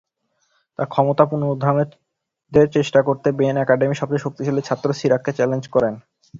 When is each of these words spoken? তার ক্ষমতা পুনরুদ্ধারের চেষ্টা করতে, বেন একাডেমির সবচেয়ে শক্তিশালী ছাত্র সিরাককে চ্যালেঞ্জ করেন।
তার 0.79 0.87
ক্ষমতা 0.87 1.23
পুনরুদ্ধারের 1.25 1.89
চেষ্টা 2.71 2.99
করতে, 3.07 3.27
বেন 3.39 3.55
একাডেমির 3.57 3.99
সবচেয়ে 4.01 4.23
শক্তিশালী 4.25 4.61
ছাত্র 4.65 4.87
সিরাককে 4.93 5.31
চ্যালেঞ্জ 5.37 5.65
করেন। 5.67 5.93